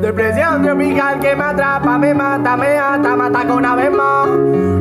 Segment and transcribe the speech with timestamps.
[0.00, 4.28] Depresión tropical que me atrapa, me mata, me ata, me ataca una vez más.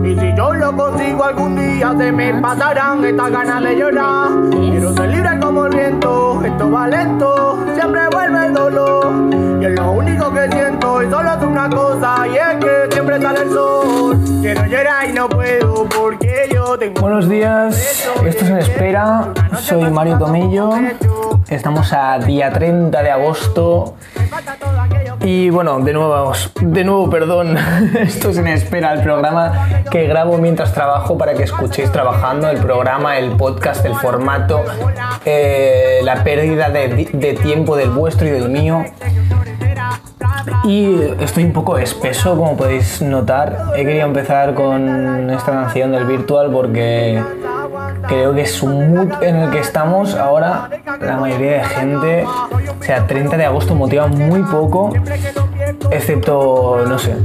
[0.03, 4.29] Y si yo lo consigo algún día, se me pasarán estas ganas de llorar.
[4.49, 9.07] Quiero ser libre como el viento, esto va lento, siempre vuelve el dolor.
[9.61, 13.21] Y es lo único que siento, y solo es una cosa, y es que siempre
[13.21, 14.19] sale el sol.
[14.41, 17.01] Quiero llorar y no puedo, porque yo tengo.
[17.01, 19.33] Buenos días, esto es en espera.
[19.59, 20.71] Soy Mario Tomillo.
[21.49, 23.95] Estamos a día 30 de agosto.
[25.21, 26.31] Y bueno, de nuevo,
[26.61, 27.57] de nuevo, perdón,
[27.99, 32.59] esto es en espera, el programa que grabo mientras trabajo para que escuchéis trabajando, el
[32.59, 34.63] programa, el podcast, el formato,
[35.25, 38.85] eh, la pérdida de, de tiempo del vuestro y del mío.
[40.63, 43.71] Y estoy un poco espeso, como podéis notar.
[43.75, 47.21] He querido empezar con esta canción del Virtual porque
[48.09, 50.69] creo que es un mood en el que estamos ahora.
[50.99, 54.91] La mayoría de gente, o sea, 30 de agosto motiva muy poco,
[55.91, 57.15] excepto, no sé,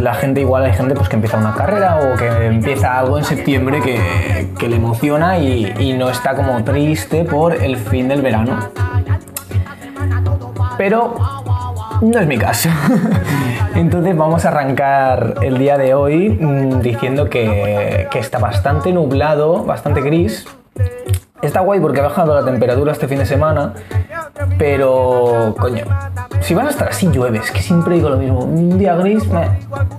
[0.00, 3.24] la gente igual hay gente pues que empieza una carrera o que empieza algo en
[3.24, 8.58] septiembre que, que le emociona y no está como triste por el fin del verano.
[10.76, 11.14] Pero
[12.02, 12.68] no es mi caso.
[13.74, 19.64] Entonces vamos a arrancar el día de hoy mm, diciendo que, que, está bastante nublado,
[19.64, 20.46] bastante gris.
[21.42, 23.74] Está guay porque ha bajado la temperatura este fin de semana,
[24.58, 25.84] pero coño,
[26.40, 28.40] si van a estar así llueve, es que siempre digo lo mismo.
[28.40, 29.24] Un día gris,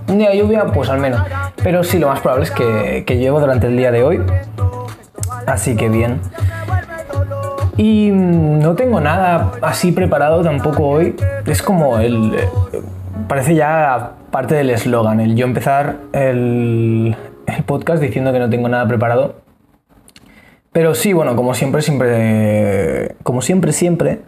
[0.08, 1.22] un día lluvia, pues al menos.
[1.62, 4.22] Pero sí, lo más probable es que, que durante el día de hoy.
[5.46, 6.20] Así que bien.
[7.76, 11.14] Y no tengo nada así preparado tampoco hoy.
[11.46, 12.34] Es como el.
[13.28, 17.16] Parece ya parte del eslogan, el yo empezar el,
[17.46, 19.36] el, podcast diciendo que no tengo nada preparado.
[20.72, 23.16] Pero sí, bueno, como siempre, siempre.
[23.22, 24.20] Como siempre, siempre.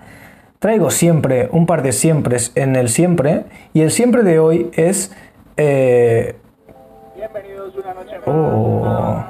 [0.59, 3.45] Traigo siempre un par de siempres en el siempre.
[3.73, 5.15] Y el siempre de hoy es.
[5.57, 6.37] Eh,
[7.17, 8.27] Bienvenidos una noche más.
[8.27, 9.25] Oh.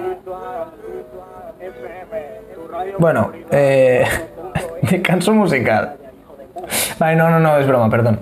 [2.99, 4.05] Bueno, eh,
[4.83, 5.97] descanso musical.
[6.99, 8.21] Vale, no, no, no, es broma, perdón.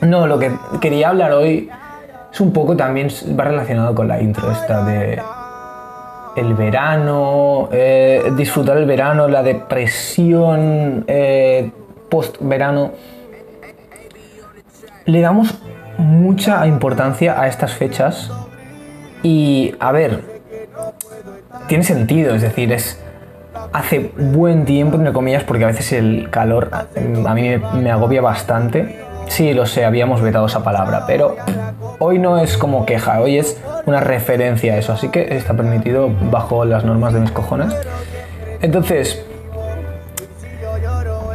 [0.00, 0.50] No, lo que
[0.80, 1.70] quería hablar hoy
[2.32, 5.20] es un poco también, va relacionado con la intro esta de
[6.34, 11.70] el verano, eh, disfrutar el verano, la depresión eh,
[12.08, 12.92] post-verano.
[15.04, 15.54] Le damos
[15.98, 18.30] mucha importancia a estas fechas
[19.22, 20.22] y, a ver,
[21.68, 22.98] tiene sentido, es decir, es
[23.72, 28.20] hace buen tiempo, entre comillas, porque a veces el calor a mí me, me, agobia
[28.20, 29.00] bastante.
[29.28, 31.36] Sí, lo sé, habíamos vetado esa palabra, pero
[31.98, 36.10] hoy no es como queja, hoy es una referencia a eso, así que está permitido
[36.30, 37.74] bajo las normas de mis cojones.
[38.60, 39.24] Entonces,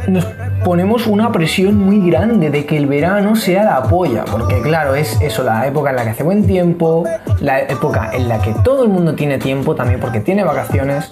[0.06, 0.26] nos
[0.64, 5.20] ponemos una presión muy grande de que el verano sea la polla, porque claro, es
[5.20, 7.04] eso, la época en la que hace buen tiempo,
[7.40, 11.10] la época en la que todo el mundo tiene tiempo también porque tiene vacaciones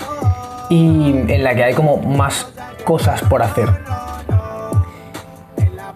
[0.68, 2.52] y en la que hay como más
[2.84, 3.68] cosas por hacer.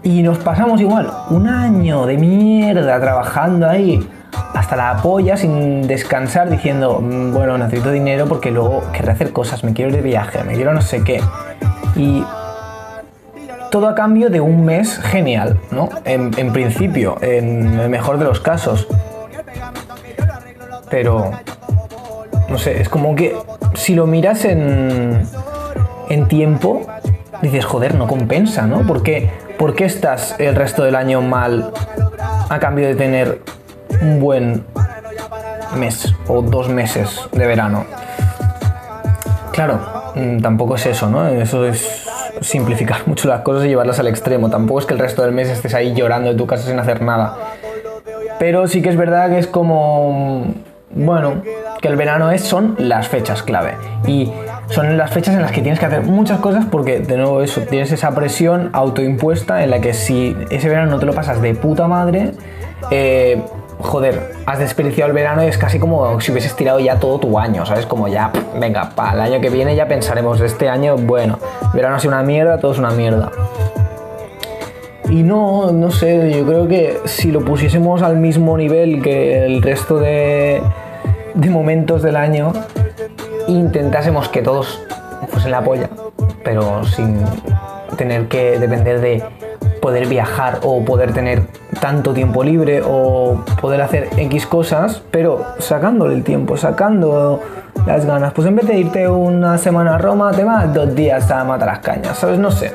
[0.02, 4.08] Y nos pasamos igual un año de mierda trabajando ahí
[4.54, 9.72] hasta la polla sin descansar diciendo, bueno, necesito dinero porque luego querré hacer cosas, me
[9.72, 11.20] quiero ir de viaje, me quiero no sé qué.
[11.96, 12.24] Y
[13.70, 15.88] todo a cambio de un mes genial, ¿no?
[16.04, 18.88] En, en principio, en el mejor de los casos.
[20.88, 21.30] Pero,
[22.48, 23.36] no sé, es como que
[23.74, 25.22] si lo miras en,
[26.08, 26.82] en tiempo,
[27.42, 28.86] dices, joder, no compensa, ¿no?
[28.86, 31.72] ¿Por qué, ¿Por qué estás el resto del año mal
[32.48, 33.40] a cambio de tener
[34.00, 34.64] un buen
[35.76, 37.84] mes o dos meses de verano?
[39.52, 39.80] Claro,
[40.42, 41.28] tampoco es eso, ¿no?
[41.28, 42.08] Eso es
[42.40, 44.50] simplificar mucho las cosas y llevarlas al extremo.
[44.50, 47.02] Tampoco es que el resto del mes estés ahí llorando en tu casa sin hacer
[47.02, 47.36] nada.
[48.38, 50.54] Pero sí que es verdad que es como,
[50.92, 51.42] bueno,
[51.80, 53.74] que el verano es, son las fechas clave.
[54.06, 54.32] Y
[54.70, 57.62] son las fechas en las que tienes que hacer muchas cosas porque, de nuevo, eso,
[57.62, 61.54] tienes esa presión autoimpuesta en la que si ese verano no te lo pasas de
[61.54, 62.32] puta madre,
[62.90, 63.42] eh,
[63.78, 67.38] joder, has desperdiciado el verano y es casi como si hubieses tirado ya todo tu
[67.38, 67.86] año, ¿sabes?
[67.86, 71.38] Como ya, venga, para el año que viene ya pensaremos, este año, bueno,
[71.72, 73.30] verano ha sido una mierda, todo es una mierda.
[75.10, 79.60] Y no, no sé, yo creo que si lo pusiésemos al mismo nivel que el
[79.60, 80.62] resto de,
[81.34, 82.52] de momentos del año,
[83.48, 84.80] intentásemos que todos
[85.28, 85.90] fuesen la polla,
[86.44, 87.18] pero sin
[87.96, 89.24] tener que depender de
[89.82, 91.42] poder viajar o poder tener
[91.80, 97.40] tanto tiempo libre o poder hacer X cosas, pero sacándole el tiempo, sacando
[97.86, 98.32] las ganas.
[98.32, 101.68] Pues en vez de irte una semana a Roma, te vas dos días a matar
[101.68, 102.38] las cañas, ¿sabes?
[102.38, 102.72] No sé.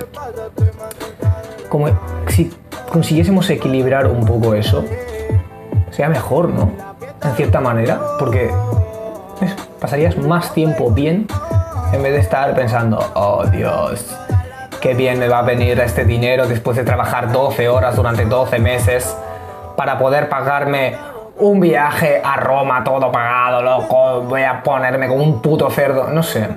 [1.69, 1.87] Como
[2.95, 4.85] consiguiésemos equilibrar un poco eso,
[5.91, 6.71] sería mejor, ¿no?
[7.21, 8.49] En cierta manera, porque
[9.81, 11.27] pasarías más tiempo bien
[11.91, 14.17] en vez de estar pensando, oh Dios,
[14.79, 18.59] qué bien me va a venir este dinero después de trabajar 12 horas durante 12
[18.59, 19.13] meses
[19.75, 20.95] para poder pagarme
[21.39, 26.23] un viaje a Roma todo pagado, loco, voy a ponerme como un puto cerdo, no
[26.23, 26.47] sé.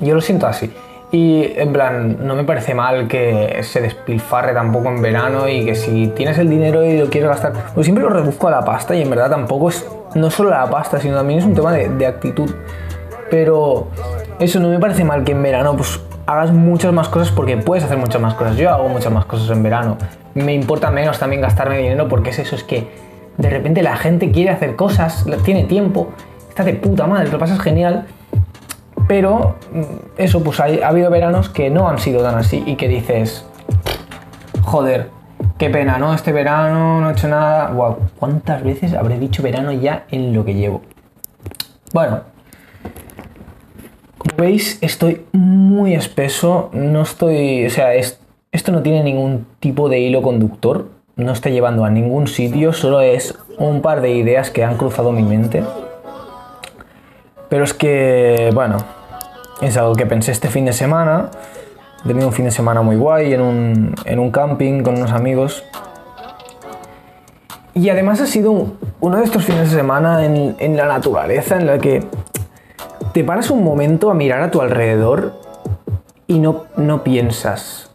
[0.00, 0.74] Yo lo siento así.
[1.12, 5.74] Y en plan, no me parece mal que se despilfarre tampoco en verano y que
[5.74, 8.94] si tienes el dinero y lo quieres gastar, pues siempre lo reduzco a la pasta
[8.94, 9.84] y en verdad tampoco es
[10.14, 12.50] no solo la pasta, sino también es un tema de, de actitud.
[13.28, 13.88] Pero
[14.38, 17.82] eso no me parece mal que en verano pues hagas muchas más cosas porque puedes
[17.82, 18.56] hacer muchas más cosas.
[18.56, 19.98] Yo hago muchas más cosas en verano.
[20.34, 22.86] Me importa menos también gastarme dinero porque es eso, es que
[23.36, 26.10] de repente la gente quiere hacer cosas, tiene tiempo,
[26.48, 28.06] está de puta madre, lo pasas genial
[29.10, 29.82] pero mm,
[30.18, 33.44] eso, pues ha, habido veranos que no han sido tan así y que dices,
[34.62, 35.08] joder,
[35.58, 36.14] qué pena, ¿no?
[36.14, 37.72] Este verano no he hecho nada.
[37.72, 40.82] Wow, ¿cuántas veces habré dicho verano ya en lo que llevo?
[41.92, 42.20] Bueno,
[44.16, 49.98] como veis, estoy muy espeso, no estoy, o sea, esto no tiene ningún tipo de
[49.98, 50.86] hilo conductor,
[51.16, 55.10] no está llevando a ningún sitio, solo es un par de ideas que han cruzado
[55.10, 55.64] mi mente.
[57.48, 58.76] Pero es que, bueno,
[59.60, 61.30] es algo que pensé este fin de semana.
[62.04, 65.12] He tenido un fin de semana muy guay en un, en un camping con unos
[65.12, 65.64] amigos.
[67.74, 71.66] Y además ha sido uno de estos fines de semana en, en la naturaleza en
[71.66, 72.04] la que
[73.12, 75.40] te paras un momento a mirar a tu alrededor
[76.26, 77.90] y no, no piensas.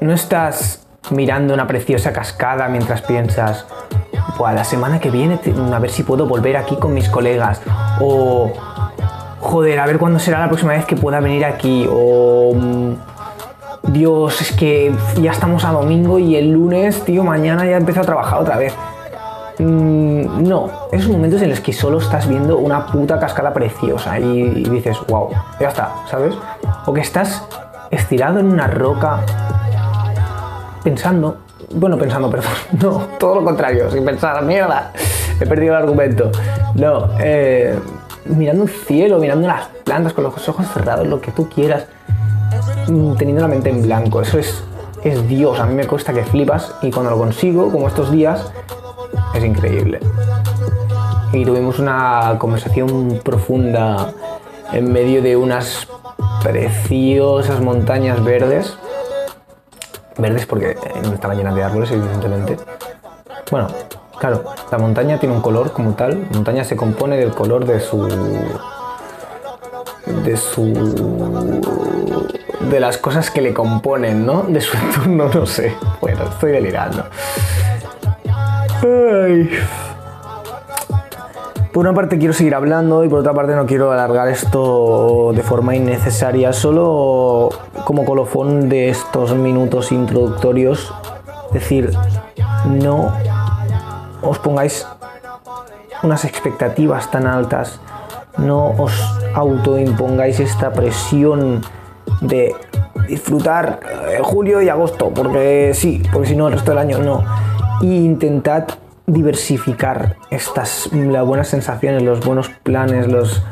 [0.00, 3.66] No estás mirando una preciosa cascada mientras piensas,
[4.48, 5.38] la semana que viene
[5.72, 7.60] a ver si puedo volver aquí con mis colegas.
[8.00, 8.50] O
[9.50, 11.86] joder, a ver cuándo será la próxima vez que pueda venir aquí.
[11.90, 17.76] O mm, Dios, es que ya estamos a domingo y el lunes, tío, mañana ya
[17.76, 18.72] empiezo a trabajar otra vez.
[19.58, 24.64] Mm, no, esos momentos en los que solo estás viendo una puta cascada preciosa y,
[24.70, 26.34] dices, wow, ya está, ¿sabes?
[26.86, 27.44] O que estás
[27.90, 29.20] estirado en una roca
[30.84, 31.38] pensando,
[31.74, 34.92] bueno, pensando, perdón, no, todo lo contrario, sin pensar, mierda,
[35.40, 36.30] he perdido el argumento.
[36.76, 37.76] No, eh
[38.36, 41.86] mirando el cielo, mirando las plantas con los ojos cerrados, lo que tú quieras,
[42.88, 44.20] mm, teniendo la mente en blanco.
[44.20, 44.62] Eso es,
[45.04, 45.58] es Dios.
[45.60, 48.52] A mí me cuesta que flipas y cuando lo consigo, como estos días,
[49.34, 50.00] es increíble.
[51.32, 54.12] Y tuvimos una conversación profunda
[54.72, 55.86] en medio de unas
[56.42, 58.76] preciosas montañas verdes.
[60.18, 62.56] Verdes porque no estaban llenas de árboles, evidentemente.
[63.50, 63.68] Bueno,
[64.20, 66.26] Claro, la montaña tiene un color como tal.
[66.30, 68.06] La montaña se compone del color de su.
[70.24, 70.74] de su.
[72.70, 74.42] de las cosas que le componen, ¿no?
[74.42, 75.74] De su entorno, no sé.
[76.02, 77.06] Bueno, estoy delirando.
[81.72, 85.42] Por una parte quiero seguir hablando y por otra parte no quiero alargar esto de
[85.42, 87.48] forma innecesaria, solo
[87.84, 90.92] como colofón de estos minutos introductorios,
[91.52, 91.90] decir,
[92.66, 93.12] no
[94.22, 94.86] os pongáis
[96.02, 97.80] unas expectativas tan altas,
[98.38, 98.92] no os
[99.34, 101.62] autoimpongáis esta presión
[102.20, 102.54] de
[103.08, 107.24] disfrutar eh, julio y agosto, porque sí, porque si no el resto del año no.
[107.82, 108.64] Y intentad
[109.06, 113.42] diversificar estas las buenas sensaciones, los buenos planes, los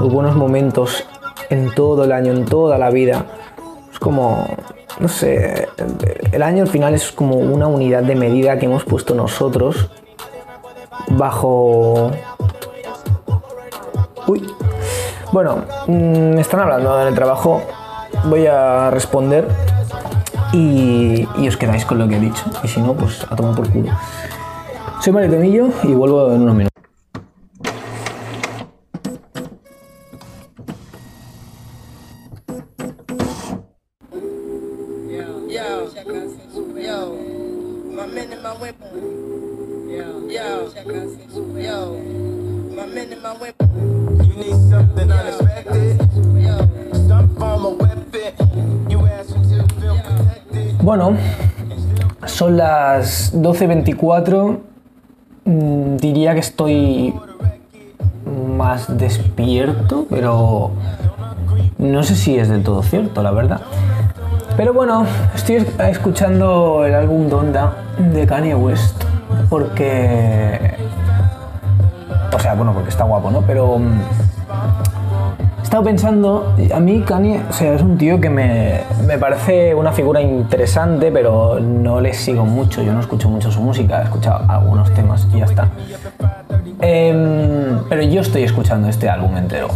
[0.00, 1.06] buenos momentos
[1.50, 3.26] en todo el año, en toda la vida.
[4.02, 4.46] Como
[5.00, 5.68] no sé,
[6.30, 9.88] el año al final es como una unidad de medida que hemos puesto nosotros
[11.08, 12.10] bajo...
[14.26, 14.48] Uy.
[15.32, 17.62] Bueno, me mm, están hablando en el trabajo,
[18.24, 19.48] voy a responder
[20.52, 22.44] y, os quedáis con lo que he dicho.
[22.62, 23.92] Y si no, pues a tomar por culo.
[25.00, 26.71] Soy Mario Temillo y vuelvo en unos minutos.
[52.42, 54.58] Son las 12.24.
[55.44, 57.14] Mm, diría que estoy
[58.56, 60.72] más despierto, pero
[61.78, 63.60] no sé si es del todo cierto, la verdad.
[64.56, 65.06] Pero bueno,
[65.36, 69.04] estoy escuchando el álbum Donda de Kanye West
[69.48, 70.74] porque...
[72.34, 73.42] O sea, bueno, porque está guapo, ¿no?
[73.42, 74.00] Pero mm,
[75.72, 79.90] estado pensando, a mí Kanye, o sea, es un tío que me, me parece una
[79.90, 84.44] figura interesante, pero no le sigo mucho, yo no escucho mucho su música, he escuchado
[84.50, 85.70] algunos temas y ya está.
[86.78, 89.68] Em, pero yo estoy escuchando este álbum entero.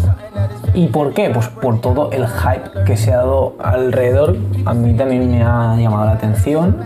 [0.74, 1.30] ¿Y por qué?
[1.30, 4.36] Pues por todo el hype que se ha dado alrededor.
[4.66, 6.76] A mí también me ha llamado la atención.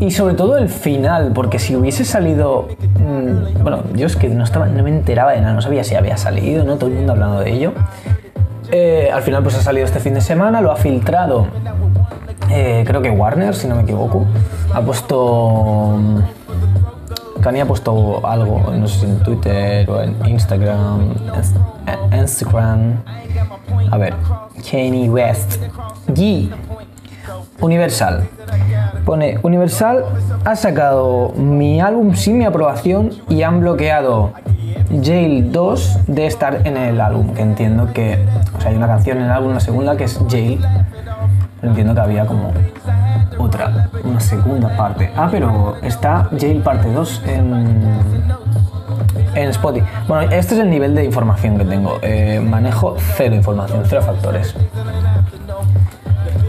[0.00, 2.68] Y sobre todo el final, porque si hubiese salido...
[3.00, 5.94] mm, bueno, yo es que no, estaba, no me enteraba de nada, no sabía si
[5.96, 6.76] había salido, ¿no?
[6.76, 7.72] Todo el mundo hablando de ello.
[8.70, 11.46] Eh, al final pues ha salido este fin de semana, lo ha filtrado,
[12.50, 14.24] eh, creo que Warner, si no me equivoco.
[14.72, 15.96] Ha puesto...
[15.98, 16.18] mm,
[17.40, 21.14] Kanye ha puesto algo, no sé si en Twitter o en Instagram.
[21.34, 22.94] Ins- Instagram.
[23.90, 24.14] A ver,
[24.70, 25.62] Kanye West.
[26.08, 26.50] G.
[27.60, 28.28] Universal.
[29.04, 30.04] Pone, Universal
[30.44, 34.32] ha sacado mi álbum sin mi aprobación y han bloqueado
[35.02, 37.34] Jail 2 de estar en el álbum.
[37.34, 38.24] Que entiendo que,
[38.56, 40.60] o sea, hay una canción en el álbum, una segunda que es Jail.
[41.60, 42.52] Pero entiendo que había como
[43.38, 45.10] otra, una segunda parte.
[45.16, 47.84] Ah, pero está Jail parte 2 en,
[49.34, 49.86] en Spotify.
[50.06, 51.98] Bueno, este es el nivel de información que tengo.
[52.02, 54.54] Eh, manejo cero información, cero factores.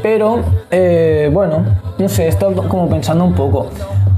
[0.02, 0.40] Pero,
[0.72, 1.66] eh, bueno,
[1.98, 3.70] no sé, he estado como pensando un poco.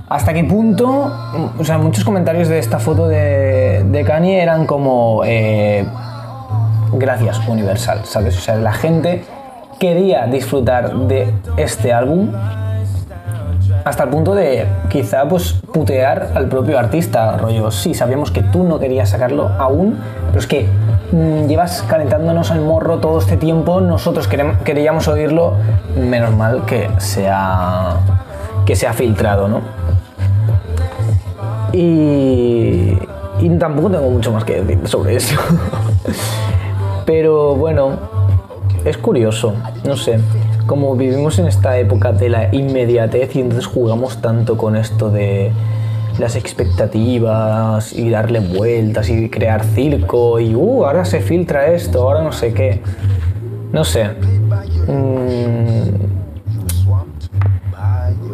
[0.09, 1.11] ¿Hasta qué punto?
[1.57, 5.23] O sea, muchos comentarios de esta foto de, de Kanye eran como.
[5.25, 5.85] eh,
[6.93, 8.38] gracias, Universal, ¿sabes?
[8.38, 9.23] O sea, la gente
[9.79, 12.31] quería disfrutar de este álbum
[13.83, 18.63] hasta el punto de quizá pues putear al propio artista, rollo, sí, sabíamos que tú
[18.63, 19.97] no querías sacarlo aún,
[20.27, 20.67] pero es que
[21.11, 25.53] llevas calentándonos el morro todo este tiempo, nosotros queríamos oírlo,
[25.97, 27.97] menos mal que se ha,
[28.65, 29.61] que se ha filtrado, ¿no?
[31.73, 32.97] Y,
[33.39, 35.35] y tampoco tengo mucho más que decir sobre eso.
[37.05, 37.91] Pero bueno,
[38.85, 39.53] es curioso,
[39.85, 40.19] no sé.
[40.65, 45.51] Como vivimos en esta época de la inmediatez y entonces jugamos tanto con esto de
[46.19, 52.23] las expectativas y darle vueltas y crear circo y uh, ahora se filtra esto, ahora
[52.23, 52.81] no sé qué.
[53.71, 54.09] No sé.
[54.87, 56.21] Mm,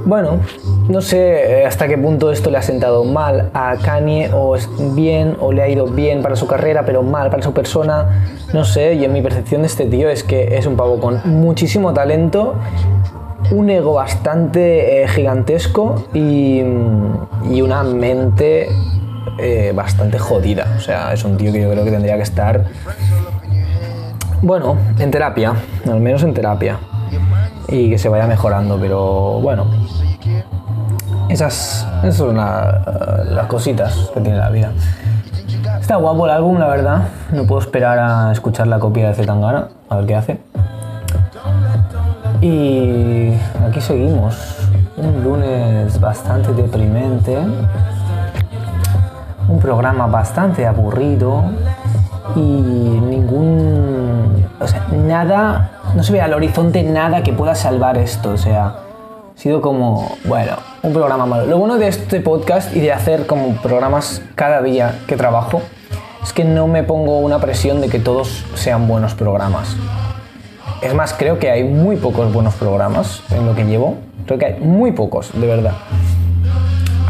[0.06, 0.40] bueno,
[0.88, 4.70] no sé eh, hasta qué punto esto le ha sentado mal a Kanye o es
[4.96, 8.32] bien o le ha ido bien para su carrera pero mal para su persona.
[8.54, 11.20] No sé, y en mi percepción de este tío es que es un pavo con
[11.26, 12.56] muchísimo talento,
[13.52, 18.68] un ego bastante eh, gigantesco y, mm, y una mente
[19.40, 20.66] eh, bastante jodida.
[20.78, 22.66] O sea, es un tío que yo creo que tendría que estar,
[24.42, 25.54] bueno, en terapia,
[25.86, 26.78] al menos en terapia
[27.70, 29.66] y que se vaya mejorando, pero bueno,
[31.30, 34.72] esas, esas son la- las cositas que tiene la vida.
[35.80, 37.02] Está guapo el álbum, la verdad.
[37.32, 40.38] No puedo esperar a escuchar la copia de Zetangana, a ver qué hace.
[42.42, 43.34] Y
[43.68, 44.36] aquí seguimos.
[44.96, 47.38] Un lunes bastante deprimente.
[49.48, 51.44] Un programa bastante aburrido.
[52.36, 54.46] Y ningún.
[54.60, 55.72] O sea, nada.
[55.96, 58.32] No se ve al horizonte nada que pueda salvar esto.
[58.32, 58.76] O sea, ha
[59.36, 60.16] sido como.
[60.26, 60.54] Bueno,
[60.84, 61.48] un programa malo.
[61.48, 65.62] Lo bueno de este podcast y de hacer como programas cada día que trabajo
[66.22, 69.76] es que no me pongo una presión de que todos sean buenos programas.
[70.82, 73.98] Es más, creo que hay muy pocos buenos programas en lo que llevo.
[74.26, 75.74] Creo que hay muy pocos, de verdad.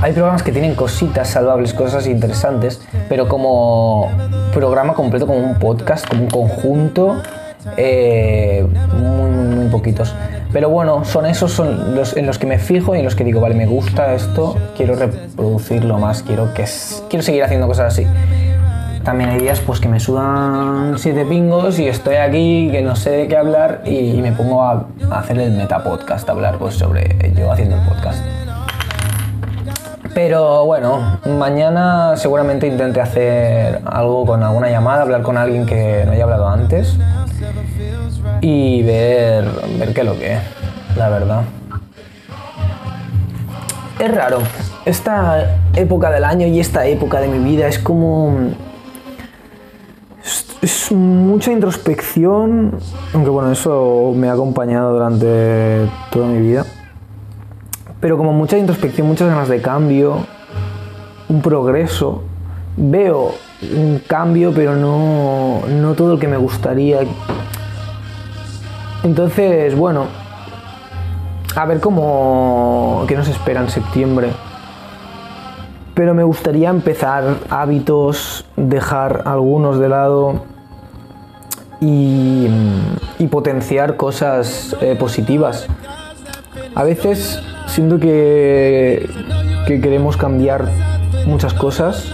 [0.01, 4.09] Hay programas que tienen cositas salvables, cosas interesantes, pero como
[4.53, 7.21] programa completo, como un podcast, como un conjunto,
[7.75, 10.13] eh, muy, muy, muy poquitos.
[10.53, 13.23] Pero bueno, son esos son los en los que me fijo y en los que
[13.23, 16.65] digo, vale, me gusta esto, quiero reproducirlo más, quiero, que,
[17.09, 18.07] quiero seguir haciendo cosas así.
[19.07, 23.11] También hay días pues que me sudan siete pingos y estoy aquí que no sé
[23.11, 27.15] de qué hablar y, me pongo a, a hacer el metapodcast, a hablar pues sobre
[27.33, 28.21] yo haciendo el podcast.
[30.13, 36.11] Pero bueno, mañana seguramente intente hacer algo con alguna llamada, hablar con alguien que no
[36.11, 36.97] haya hablado antes
[38.41, 39.45] y ver,
[39.79, 40.39] ver qué es lo que es,
[40.97, 41.43] la verdad.
[43.99, 44.39] Es raro.
[44.83, 48.51] Esta época del año y esta época de mi vida es como
[50.61, 52.79] es, mucha introspección,
[53.13, 56.65] aunque bueno, eso me ha acompañado durante toda mi vida.
[57.99, 60.25] Pero como mucha introspección, muchas ganas de cambio,
[61.29, 62.23] un progreso.
[62.75, 63.33] Veo
[63.75, 66.99] un cambio, pero no, no todo el que me gustaría.
[69.03, 70.05] Entonces, bueno,
[71.55, 74.29] a ver cómo que nos espera en septiembre.
[75.97, 80.45] Pero me gustaría empezar hábitos, dejar algunos de lado
[81.81, 82.47] y,
[83.17, 85.65] y potenciar cosas eh, positivas.
[86.75, 89.09] A veces siento que,
[89.65, 90.69] que queremos cambiar
[91.25, 92.13] muchas cosas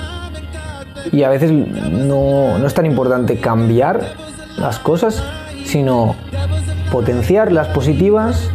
[1.11, 4.13] y a veces no, no es tan importante cambiar
[4.57, 5.21] las cosas,
[5.65, 6.15] sino
[6.89, 8.49] potenciar las positivas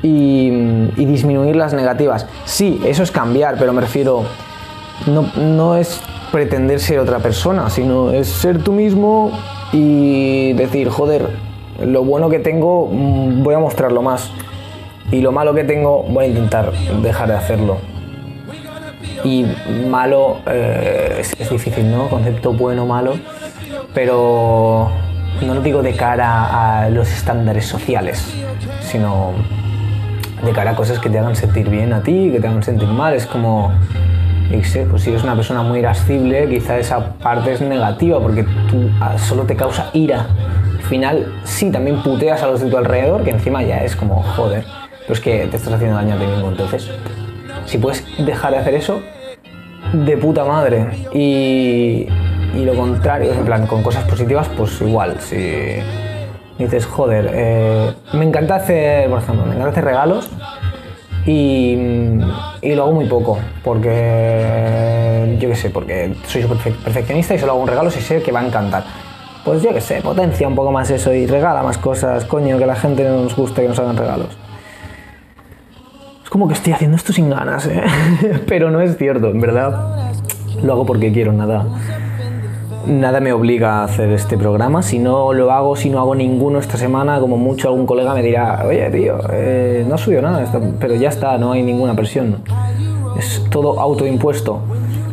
[0.00, 0.48] y,
[0.96, 2.28] y disminuir las negativas.
[2.44, 4.24] Sí, eso es cambiar, pero me refiero,
[5.14, 6.00] no, no es
[6.32, 9.32] pretender ser otra persona, sino es ser tú mismo
[9.72, 11.28] y decir, joder,
[11.84, 14.30] lo bueno que tengo mm, voy a mostrarlo más
[15.10, 17.78] y lo malo que tengo voy a intentar dejar de hacerlo.
[19.24, 19.44] Y
[19.88, 22.08] malo eh, es, es difícil, ¿no?
[22.08, 23.14] Concepto bueno, malo,
[23.92, 24.90] pero
[25.42, 28.24] no lo digo de cara a los estándares sociales,
[28.80, 29.32] sino
[30.44, 32.88] de cara a cosas que te hagan sentir bien a ti, que te hagan sentir
[32.88, 33.14] mal.
[33.14, 33.72] Es como,
[34.50, 38.44] qué sé, pues si eres una persona muy irascible, quizá esa parte es negativa porque
[38.68, 40.26] tú ah, solo te causa ira.
[40.76, 44.22] Al final, sí, también puteas a los de tu alrededor, que encima ya es como,
[44.22, 44.64] joder,
[45.02, 46.48] pero es que te estás haciendo daño a ti mismo.
[46.48, 46.90] Entonces,
[47.66, 49.00] si puedes dejar de hacer eso,
[49.92, 50.86] de puta madre.
[51.14, 52.08] Y,
[52.54, 55.76] y lo contrario, en plan, con cosas positivas, pues igual, si
[56.58, 60.30] dices, joder, eh, me encanta hacer, por ejemplo, me encanta hacer regalos
[61.26, 62.18] y,
[62.62, 67.62] y lo hago muy poco, porque yo qué sé, porque soy perfeccionista y solo hago
[67.62, 68.84] un regalo si sé que va a encantar.
[69.44, 72.66] Pues yo qué sé, potencia un poco más eso y regala más cosas, coño, que
[72.66, 74.36] la gente nos guste que nos hagan regalos.
[76.22, 77.82] Es como que estoy haciendo esto sin ganas, ¿eh?
[78.46, 80.12] pero no es cierto, en verdad.
[80.62, 81.64] Lo hago porque quiero, nada.
[82.86, 84.82] Nada me obliga a hacer este programa.
[84.82, 88.22] Si no lo hago, si no hago ninguno esta semana, como mucho algún colega me
[88.22, 90.44] dirá, oye tío, eh, no subido nada,
[90.78, 92.36] pero ya está, no hay ninguna presión.
[93.18, 94.60] Es todo autoimpuesto.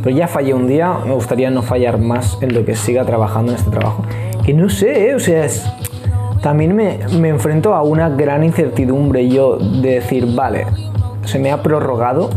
[0.02, 3.52] Pero ya fallé un día, me gustaría no fallar más en lo que siga trabajando
[3.52, 4.04] en este trabajo.
[4.46, 5.16] Que no sé, ¿eh?
[5.16, 5.66] o sea, es,
[6.42, 10.66] también me, me enfrento a una gran incertidumbre yo de decir, vale,
[11.26, 12.30] se me ha prorrogado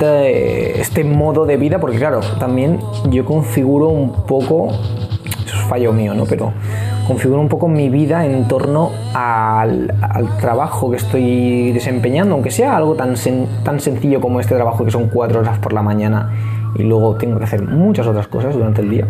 [0.00, 2.78] este modo de vida, porque claro, también
[3.10, 4.68] yo configuro un poco,
[5.46, 6.24] eso es fallo mío, ¿no?
[6.24, 6.52] Pero
[7.06, 9.92] configuro un poco mi vida en torno al,
[10.40, 13.14] trabajo que estoy desempeñando, aunque sea algo tan,
[13.62, 16.32] tan sencillo como este trabajo que son cuatro horas por la mañana
[16.76, 19.06] y luego tengo que hacer muchas otras cosas durante el día.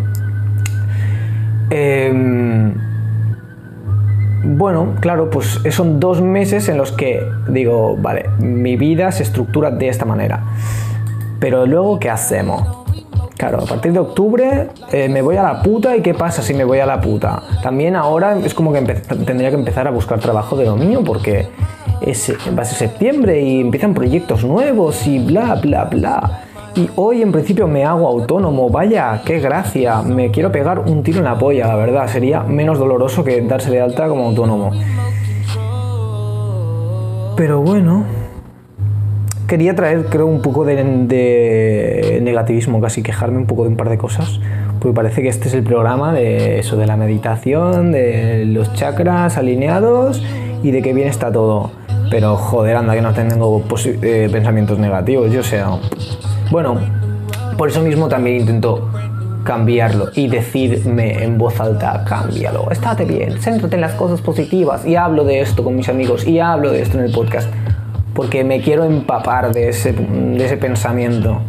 [1.71, 2.75] Em,
[4.45, 9.71] bueno, claro, pues son dos meses en los que digo, vale, mi vida se estructura
[9.71, 10.45] de esta manera.
[11.41, 12.85] Pero luego, ¿qué hacemos?
[13.37, 16.55] Claro, a partir de octubre eh, me voy a la puta y ¿qué pasa si
[16.55, 17.43] me voy a la puta?
[17.63, 21.49] También ahora es como que tendría que empezar a buscar trabajo de lo mío porque
[22.57, 26.45] va a ser septiembre y empiezan proyectos nuevos y bla, bla, bla.
[26.77, 31.19] Y hoy en principio me hago autónomo, vaya, qué gracia, me quiero pegar un tiro
[31.19, 34.73] en la polla, la verdad, sería menos doloroso que darse de alta como autónomo.
[37.37, 38.03] Pero bueno,
[39.47, 43.97] quería traer, creo, un poco de, negativismo, casi quejarme un poco de un par de
[43.97, 44.41] cosas,
[44.81, 49.37] porque parece que este es el programa de eso, de la meditación, de los chakras
[49.37, 50.25] alineados
[50.65, 51.71] y de que bien está todo.
[52.11, 55.63] Pero joder, anda que no tengo eh, pensamientos negativos, yo sé.
[56.51, 56.79] Bueno,
[57.57, 58.91] por eso mismo también intento
[59.45, 64.97] cambiarlo y decirme en voz alta, cámbialo, estate bien, céntrate en las cosas positivas y
[64.97, 67.49] hablo de esto con mis amigos y hablo de esto en el podcast
[68.15, 71.41] porque me quiero empapar de ese, de ese pensamiento.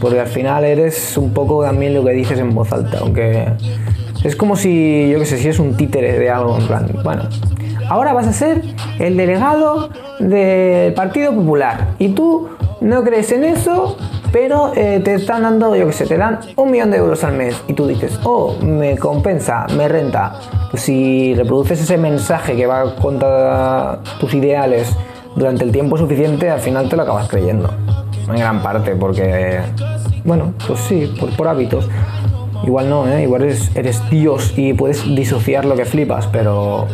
[0.00, 3.46] Porque al final eres un poco también lo que dices en voz alta, aunque
[4.24, 7.22] es como si, yo qué sé, si es un títere de algo, en plan, bueno,
[7.88, 8.62] ahora vas a ser
[8.98, 12.48] el delegado del Partido Popular y tú
[12.82, 13.96] no crees en eso,
[14.32, 17.34] pero eh, te están dando, yo qué sé, te dan un millón de euros al
[17.34, 20.34] mes y tú dices, oh, me compensa, me renta.
[20.70, 24.94] Pues si reproduces ese mensaje que va contra tus ideales
[25.36, 27.70] durante el tiempo suficiente, al final te lo acabas creyendo.
[28.28, 29.60] En gran parte, porque,
[30.24, 31.88] bueno, pues sí, por, por hábitos.
[32.64, 33.22] Igual no, ¿eh?
[33.22, 36.86] igual eres, eres Dios y puedes disociar lo que flipas, pero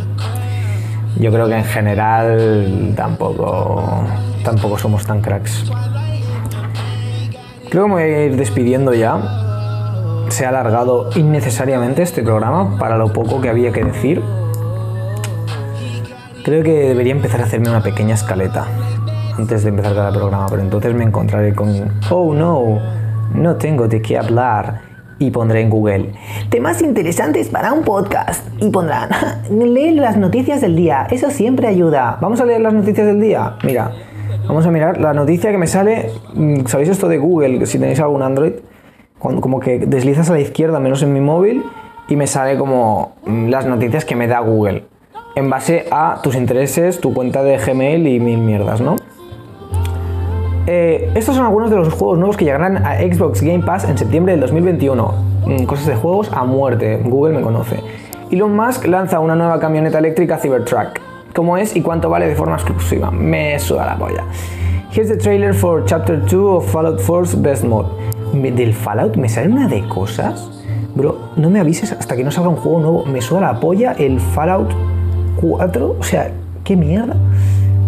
[1.19, 3.83] yo creo que en general tampoco,
[4.51, 5.71] tampoco somos tan cracks.
[7.69, 9.21] Creo que me voy a ir despidiendo ya.
[10.31, 14.23] Se ha alargado innecesariamente este programa para lo poco que había que decir.
[16.45, 18.67] Creo que debería empezar a hacerme una pequeña escaleta
[19.37, 21.69] antes de empezar cada programa, pero entonces me encontraré con,
[22.11, 22.79] oh no,
[23.35, 24.81] no tengo de qué hablar
[25.19, 26.13] y pondré en Google
[26.49, 29.11] temas interesantes para un podcast y pondrán,
[29.51, 32.19] lee las noticias del día, eso siempre ayuda.
[32.21, 33.57] Vamos a leer las noticias del día.
[33.63, 33.93] Mira,
[34.49, 37.67] vamos a mirar la noticia que me sale, mm, ¿sabéis esto de Google?
[37.67, 38.55] Si tenéis algún Android,
[39.19, 41.63] cuando como que deslizas a la izquierda, menos en mi móvil,
[42.09, 44.85] y me sale como mm, las noticias que me da Google
[45.37, 48.97] en base a tus intereses, tu cuenta de Gmail y mil mierdas, ¿no?
[50.67, 53.97] Eh, estos son algunos de los juegos nuevos que llegarán a Xbox Game Pass en
[53.97, 55.15] septiembre del 2021.
[55.47, 57.81] Mm, cosas de juegos a muerte, Google me conoce.
[58.31, 61.08] Elon Musk lanza una nueva camioneta eléctrica Cybertruck.
[61.39, 63.13] ¿Cómo es y cuánto vale de forma exclusiva?
[63.13, 64.25] Me suda la polla.
[64.91, 67.87] Here's the trailer for Chapter 2 of Fallout 4's Best Mod.
[68.33, 70.51] Del Fallout me sale una de cosas.
[70.97, 73.05] Bro, no me avises hasta que no salga un juego nuevo.
[73.05, 74.73] Me suda la polla el Fallout
[75.41, 75.97] 4.
[76.01, 76.33] O sea,
[76.65, 77.15] ¿qué mierda?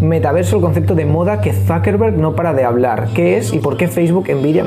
[0.00, 3.08] Metaverso, el concepto de moda que Zuckerberg no para de hablar.
[3.16, 4.64] ¿Qué es y por qué Facebook envidia.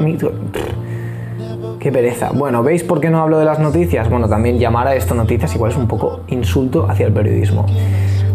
[1.80, 2.32] Qué pereza.
[2.34, 4.10] Bueno, ¿veis por qué no hablo de las noticias?
[4.10, 7.66] Bueno, también llamar a esto noticias igual es un poco insulto hacia el periodismo.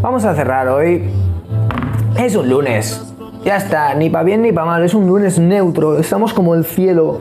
[0.00, 1.10] Vamos a cerrar hoy.
[2.16, 3.12] Es un lunes.
[3.44, 4.84] Ya está, ni para bien ni para mal.
[4.84, 5.98] Es un lunes neutro.
[5.98, 7.18] Estamos como el cielo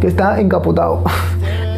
[0.00, 1.04] que está encapotado.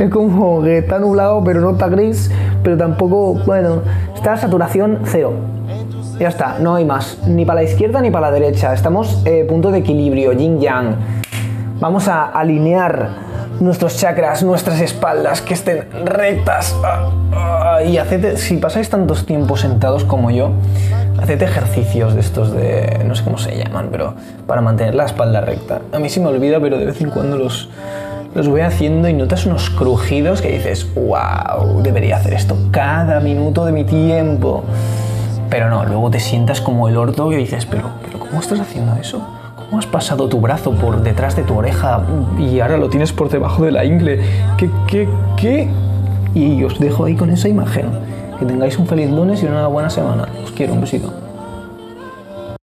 [0.00, 2.30] Es como que está nublado, pero no está gris,
[2.62, 3.82] pero tampoco, bueno,
[4.14, 5.34] está saturación cero.
[6.18, 7.18] Ya está, no hay más.
[7.26, 8.72] Ni para la izquierda ni para la derecha.
[8.72, 10.96] Estamos eh, punto de equilibrio, yin yang.
[11.80, 13.10] Vamos a alinear
[13.60, 16.74] nuestros chakras, nuestras espaldas, que estén rectas.
[16.82, 20.50] Ah, ah, y haced, si pasáis tantos tiempos sentados como yo,
[21.20, 24.14] haced ejercicios de estos de, no sé cómo se llaman, pero
[24.46, 25.80] para mantener la espalda recta.
[25.92, 27.68] A mí se me olvida, pero de vez en cuando los,
[28.34, 33.66] los voy haciendo y notas unos crujidos que dices, wow, debería hacer esto cada minuto
[33.66, 34.64] de mi tiempo.
[35.50, 38.94] Pero no, luego te sientas como el orto y dices, pero, pero ¿cómo estás haciendo
[38.96, 39.39] eso?
[39.70, 42.02] ¿Cómo has pasado tu brazo por detrás de tu oreja
[42.36, 44.18] y ahora lo tienes por debajo de la ingle?
[44.58, 45.68] ¿Qué, qué, qué?
[46.34, 47.86] Y os dejo ahí con esa imagen.
[48.40, 50.26] Que tengáis un feliz lunes y una buena semana.
[50.42, 51.12] Os quiero, un besito.